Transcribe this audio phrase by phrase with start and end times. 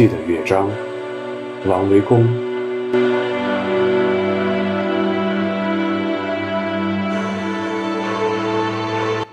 [0.00, 0.66] 记的乐章，
[1.66, 2.24] 王维公。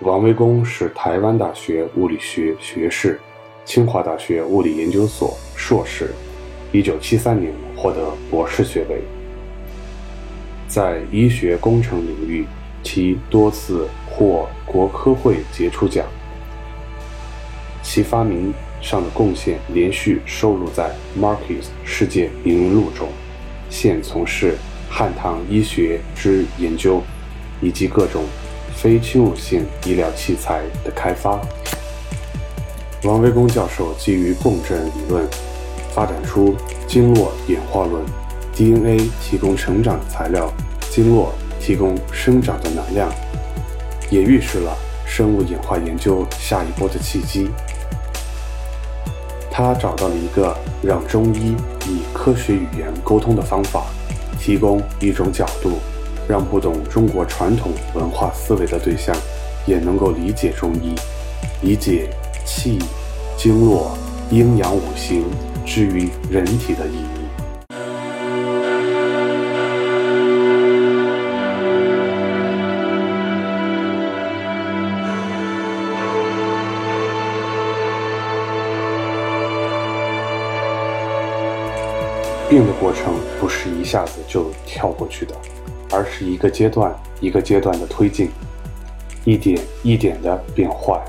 [0.02, 3.18] 王维公是台湾大学物理学学士，
[3.64, 6.14] 清华大学物理研究所硕士，
[6.74, 9.02] 一九七三年获得博士学位。
[10.68, 12.46] 在医学工程领域，
[12.84, 16.06] 其多次获国科会杰出奖。
[17.82, 20.92] 其发明上的贡献连续收录在
[21.22, 23.08] 《Marquis 世界名人录》中。
[23.70, 24.58] 现从事
[24.90, 27.02] 汉唐医学之研究，
[27.62, 28.24] 以及各种。
[28.80, 31.42] 非侵入性医疗器材的开发。
[33.06, 35.28] 王维公教授基于共振理论，
[35.96, 38.06] 发展出经络演化论
[38.54, 40.54] ，DNA 提供成长的材料，
[40.92, 43.12] 经络提供生长的能量，
[44.12, 47.50] 也预示了生物演化研究下一波的契机。
[49.58, 51.56] 他找到了一个让中医
[51.88, 53.86] 以科学语言沟通的方法，
[54.40, 55.80] 提供一种角度。
[56.28, 59.16] 让不懂中国传统文化思维的对象，
[59.66, 60.94] 也能够理解中医，
[61.64, 62.08] 理解
[62.46, 62.78] 气、
[63.36, 63.98] 经络、
[64.30, 65.24] 阴阳五行
[65.66, 67.17] 之于人体的意义。
[82.50, 85.34] 病的过程不是一下子就跳过去的。
[85.90, 88.30] 而是一个阶段一个阶段的推进，
[89.24, 91.02] 一点一点的变坏。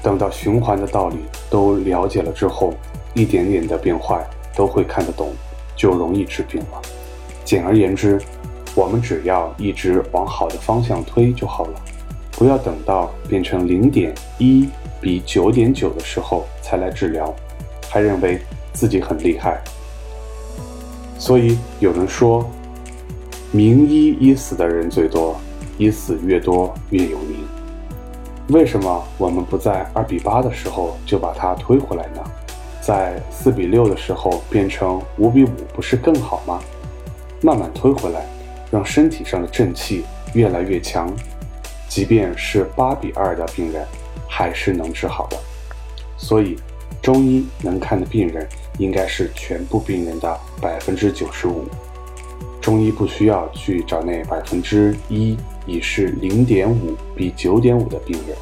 [0.00, 1.16] 等到循环的道理
[1.50, 2.72] 都了解了之后，
[3.14, 5.32] 一点点的变坏都会看得懂，
[5.74, 6.80] 就容易治病了。
[7.44, 8.20] 简而言之，
[8.76, 11.80] 我们只要一直往好的方向推就好了，
[12.30, 14.68] 不要等到变成零点一
[15.00, 17.34] 比九点九的时候才来治疗，
[17.90, 18.38] 还认为
[18.72, 19.60] 自己很厉害。
[21.18, 22.48] 所以有人说。
[23.50, 25.34] 名医医死的人最多，
[25.78, 27.38] 医死越多越有名。
[28.48, 32.22] 为什么我们不在二比八的时候就把它推回来呢？
[32.82, 36.60] 在四比六的时候变成五比五，不是更好吗？
[37.40, 38.26] 慢慢推回来，
[38.70, 40.04] 让身体上的正气
[40.34, 41.10] 越来越强，
[41.88, 43.82] 即便是八比二的病人，
[44.28, 45.38] 还是能治好的。
[46.18, 46.54] 所以，
[47.02, 48.46] 中医能看的病人
[48.78, 51.64] 应该是全部病人的百分之九十五。
[52.60, 58.36] 中医不需要去找那百分之一已是零点五比九点五的病人，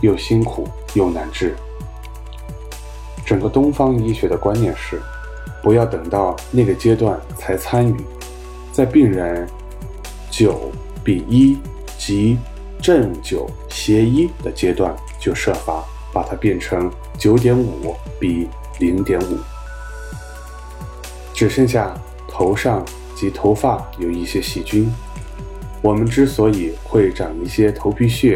[0.00, 1.54] 又辛苦又难治。
[3.26, 5.00] 整个东方医学的观念是，
[5.62, 7.96] 不要等到那个阶段才参与，
[8.72, 9.46] 在病人
[10.30, 10.70] 九
[11.04, 11.58] 比一
[11.98, 12.38] 即
[12.80, 18.48] 正九邪一的阶段，就设法把它变成九点五比
[18.78, 19.38] 零点五，
[21.34, 21.94] 只剩下
[22.28, 22.84] 头上。
[23.16, 24.90] 及头发有一些细菌，
[25.82, 28.34] 我们之所以会长一些头皮屑，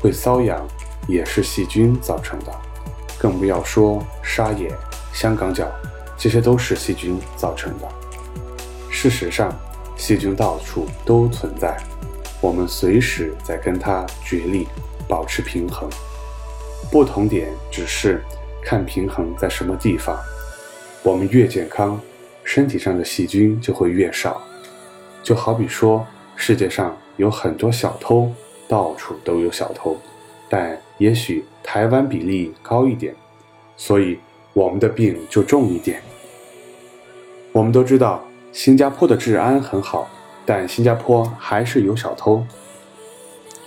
[0.00, 0.66] 会瘙痒，
[1.06, 2.52] 也是细菌造成的。
[3.20, 4.72] 更不要说沙眼、
[5.12, 5.70] 香港脚，
[6.18, 7.88] 这些都是细菌造成的。
[8.90, 9.56] 事实上，
[9.96, 11.76] 细菌到处都存在，
[12.40, 14.66] 我们随时在跟它角力，
[15.06, 15.88] 保持平衡。
[16.90, 18.22] 不同点只是
[18.64, 20.18] 看平衡在什么地方。
[21.02, 22.00] 我们越健康。
[22.48, 24.40] 身体上的细菌就会越少，
[25.20, 28.30] 就好比说，世界上有很多小偷，
[28.68, 29.96] 到处都有小偷，
[30.48, 33.12] 但也许台湾比例高一点，
[33.76, 34.16] 所以
[34.52, 36.00] 我们的病就重一点。
[37.50, 40.08] 我们都知道新加坡的治安很好，
[40.46, 42.46] 但新加坡还是有小偷，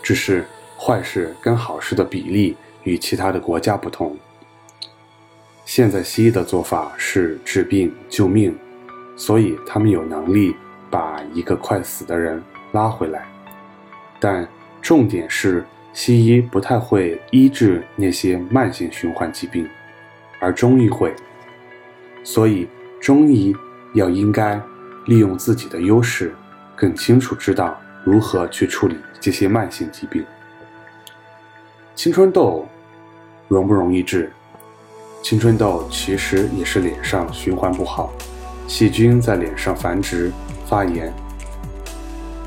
[0.01, 0.45] 只是
[0.79, 2.55] 坏事跟好事的比例
[2.89, 4.17] 与其他的国家不同。
[5.65, 8.57] 现在西医的做法是治病救命。
[9.19, 10.55] 所以他们有能力
[10.89, 12.41] 把一个快死的人
[12.71, 13.27] 拉回来，
[14.17, 14.47] 但
[14.81, 15.61] 重点是
[15.91, 19.67] 西医不太会医治那些慢性循环疾病，
[20.39, 21.13] 而中医会。
[22.23, 22.65] 所以
[23.01, 23.53] 中医
[23.93, 24.57] 要应该
[25.07, 26.33] 利用自己的优势，
[26.77, 30.25] 更清楚知道如何去处理这些慢性疾病。
[31.93, 32.65] 青春痘
[33.49, 34.31] 容不容易治？
[35.21, 38.09] 青春痘其实也是脸上循环不好。
[38.67, 40.31] 细菌在脸上繁殖
[40.65, 41.11] 发炎，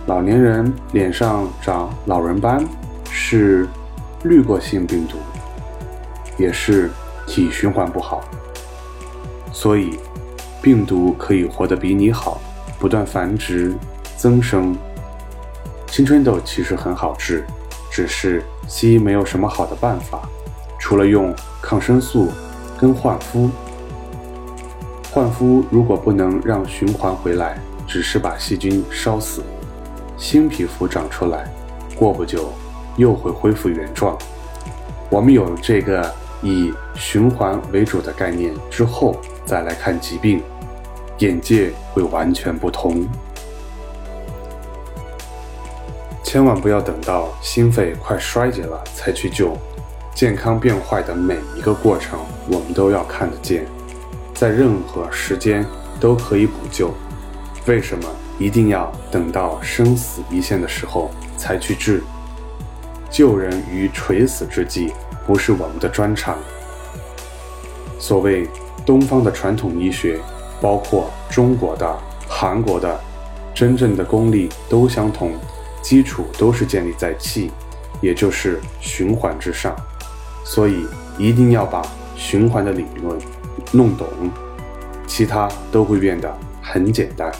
[0.06, 2.64] 老年人脸上长老人斑
[3.10, 3.68] 是
[4.22, 5.18] 滤过性病毒，
[6.38, 6.90] 也是
[7.26, 8.22] 体循环不好。
[9.52, 9.98] 所以
[10.62, 12.40] 病毒可以活得比你好，
[12.78, 13.74] 不断繁殖
[14.16, 14.74] 增生。
[15.88, 17.44] 青春痘其实很好治，
[17.90, 20.26] 只是西医没有什么好的办法，
[20.82, 21.32] 除了用
[21.62, 22.28] 抗生素
[22.76, 23.48] 跟换肤。
[25.12, 27.56] 换肤如果不能让循环回来，
[27.86, 29.44] 只是把细菌烧死，
[30.16, 31.48] 新皮肤长出来，
[31.94, 32.52] 过不久
[32.96, 34.18] 又会恢复原状。
[35.08, 36.12] 我们有了这个
[36.42, 39.14] 以循环为主的概念之后，
[39.46, 40.42] 再来看疾病，
[41.18, 43.06] 眼界会完全不同。
[46.24, 49.56] 千万不要等到心肺快衰竭了才去救，
[50.22, 53.66] 健康变坏的每一个过程，我们都要看得见，
[54.32, 55.66] 在任何时间
[55.98, 56.94] 都可以补救。
[57.66, 58.08] 为什么
[58.38, 62.04] 一定要等到生死一线的时候才去治？
[63.10, 64.92] 救人于垂死之际，
[65.26, 66.38] 不是我们的专长。
[67.98, 68.48] 所谓
[68.86, 70.20] 东方的传统医学，
[70.60, 71.98] 包括中国的、
[72.28, 72.96] 韩国的，
[73.52, 75.32] 真正的功力都相同。
[75.82, 77.50] 基础都是建立在气，
[78.00, 79.74] 也就是循环之上，
[80.44, 80.86] 所以
[81.18, 81.82] 一定要把
[82.16, 83.18] 循环的理论
[83.72, 84.08] 弄懂，
[85.06, 87.32] 其他都会变得很简单。